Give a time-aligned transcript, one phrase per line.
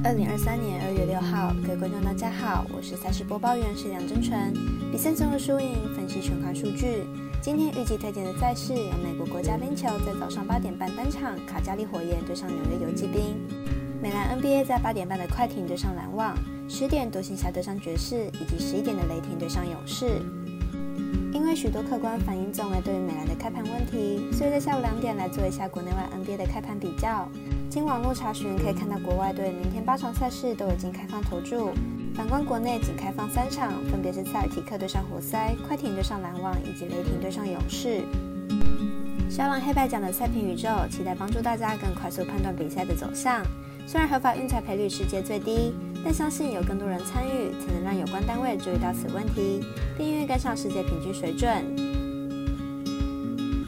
[0.00, 4.52] 二零二三年二月六号，各位观众大家好，我是赛事播报员是梁真纯。
[4.90, 7.04] 比赛综合输赢分析全款数据。
[7.40, 13.36] 今天预计推荐的赛事有美国国家冰球在早上八点半单场，卡加利火焰对上纽约游骑兵；
[14.00, 16.36] 美兰 NBA 在八点半的快艇对上篮网，
[16.68, 20.22] 十点独行侠对上爵士，以及十一点的雷霆对上勇士。
[21.32, 27.28] 因为许多客观反映众位对于美兰的开盘问题，所以在下午两点来做一下国内外 NBA 的开盘比较。
[27.70, 31.70] 经网络查询可以看到，国外对明天八场赛事都已经开放投注。
[32.14, 38.02] 反观国内，仅开放三场，分别是塞尔提克对上活塞、快艇对上篮网以及雷霆对上勇士。
[39.30, 43.42] 小狼黑白奖的赛评宇宙，期待帮助大家更快速判断比赛的走向。
[43.86, 45.72] 虽然合法运彩赔率世界最低，
[46.04, 49.64] 但相信有更多人参与，才能让有关单位注意到此问题，
[49.96, 51.48] 并愿意跟上世界平均水准。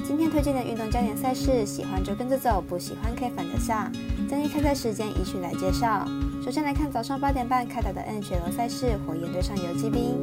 [0.07, 3.91] 今天推荐的运动焦点赛事，喜欢就跟着走，不喜欢可以反着下。
[4.29, 6.07] 将于开赛时间依序来介绍。
[6.45, 10.15] 首先来看早上八点半开打的 NHL 赛事，火焰对上游击兵。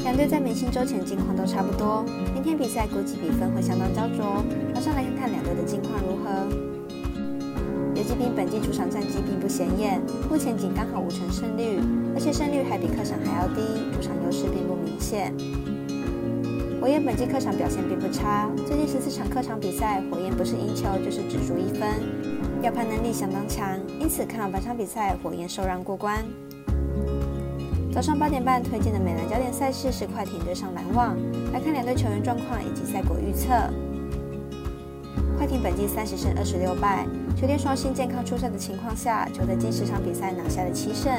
[0.00, 4.44] 两队在明星周前近况都差不多，明天比赛估计比分会相当焦灼。
[4.72, 6.67] 马上来看看两队的近况如何。
[8.08, 11.78] 游击兵本季主场战绩并不显眼，目前仅刚好五成胜率，
[12.14, 13.60] 而且胜率还比客场还要低，
[13.92, 15.30] 主场优势并不明显。
[16.80, 21.86] 火焰本季客场表现并不差，最近十四场客场比赛，火焰不是赢球就是只输一分，
[22.62, 26.24] 要盘能力相当强，因此看好本场比赛火焰受让过关。
[27.92, 31.14] 早上八点半推荐的美兰焦点赛事是快艇对上篮网，
[31.52, 33.52] 来看两队球员状况以及赛果预测。
[35.38, 41.12] 快艇本季三十胜二十六败，球队双星健康出赛的情况下，球队近十场比赛拿下了七胜，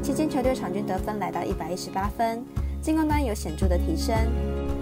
[0.00, 2.44] 期间球队场均得分来到一百一十八分，
[2.80, 4.14] 进攻端有显著的提升。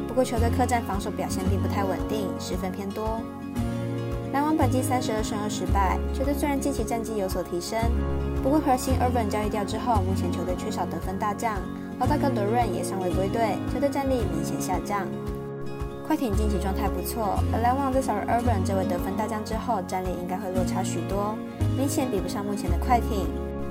[0.07, 3.19] 不过，球队客战防守表现并不太稳定，失分偏多。
[4.34, 7.81] 篮网本季三十二胜二十败，球队虽然近期战绩有所提升，
[8.43, 11.56] 不过核心 Urban 交易掉之后，目前球队缺少得分大将，
[11.99, 15.09] 老大哥德润也尚未归队，球队战力明显下降。
[16.13, 21.34] 快艇近期状态不错，而篮网在少了 Urban 这位得分大将之后，战力应该会落差许多，
[21.75, 23.25] 明显比不上目前的快艇。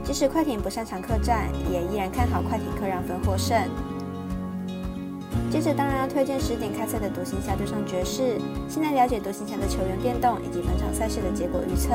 [0.03, 3.55] 即使快艇不擅长客战，也依然看好快艇客让分获胜。
[5.51, 8.41] 接着当然要推荐十点开赛的独行侠对上爵士。
[8.67, 11.93] 先来了解独行侠的球员变动以及本场赛事的结果预测。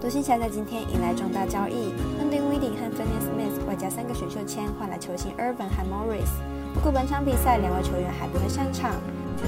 [0.00, 1.90] 独行侠在今天迎来重大交易
[2.22, 6.38] ，London Wedding 和 f i n n e Smith 外加三个选秀签换来球星 Urban 和 Morris。
[6.72, 8.94] 不过本场比赛两位球员还不会上场，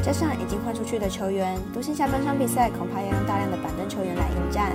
[0.01, 4.73] 加上已经换出去的球员，独行侠本场比赛恐怕要用大量的板凳球员来应战。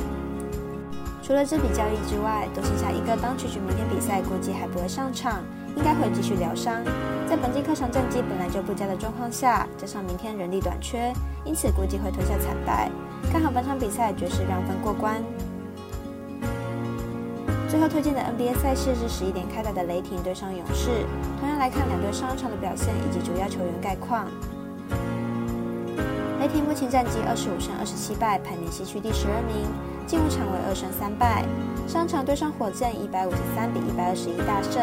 [1.23, 5.43] 除了这笔交易之外，独行侠一个当曲曲明天比赛估计还不会上场。
[5.75, 6.83] 应该会继续疗伤，
[7.29, 11.13] 在本季客场战绩本来就不佳的状况下，加上明天人力短缺，
[11.45, 12.89] 因此估计会吞下惨败。
[13.31, 15.21] 看好本场比赛爵士让分过关。
[17.69, 21.05] 最后推荐的 NBA 赛事是十一点开打的雷霆对上勇士。
[21.39, 24.25] 同样来看两队上一场的表现以及主要球员概况。
[26.47, 29.67] 雷霆目前战绩二十五胜二十七败，排名西区第十二名，
[30.07, 31.43] 进入场为二胜三败。
[31.85, 34.81] 上场对上火箭一百五十三比一百二十一大胜。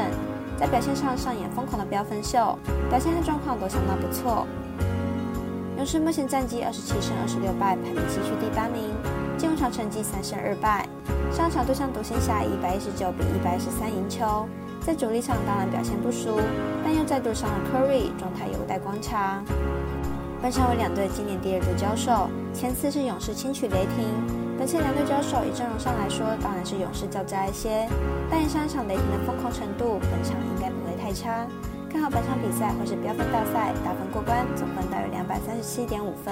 [0.61, 2.59] 在表现上上演疯狂的飙分秀，
[2.91, 4.47] 表现和状况都相当不错。
[5.79, 8.93] 勇士目前战绩二十七胜二十六败，排名西区第八名，
[9.39, 10.87] 进入场成绩三胜二败。
[11.33, 14.45] 上场对上独行侠一百一十九比一百一十三赢球，
[14.85, 16.39] 在主力上当然表现不俗，
[16.85, 19.43] 但又再度伤了 Curry，状态有待观察。
[20.45, 24.05] 本场为两队今年第二度交手，前次是勇士轻取雷霆，
[24.61, 27.89] 本次两队交手以阵容上来说，当然是勇士较佳一些。
[28.29, 31.49] 但以上一场雷霆的疯狂程度，本场应该不会太差。
[31.89, 36.29] 看好本场比赛会是标分大赛，打分过关，总分大约两百三十七点五分。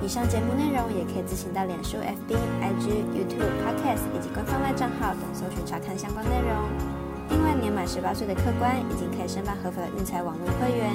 [0.00, 6.56] 以上节目内容也可以自行到脸书、FB、IG、YouTube、Podcast 以及官方外账号等搜寻查看相关内容。
[7.28, 10.88] 另外，年满十八岁的客官已经可以申办合法的运彩网络会员，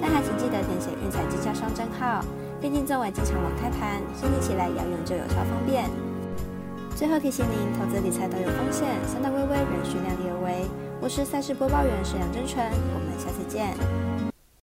[0.00, 2.24] 但还请记得填写运彩经销商证号。
[2.60, 5.88] 毕竟作为经常网开盘，申请起来要用就有超方便。
[6.94, 10.66] 最后提醒您，投资理财都有风险，三大微微仍需量力而为。
[11.00, 14.35] 我是赛事播报员沈阳真纯，我们下次见。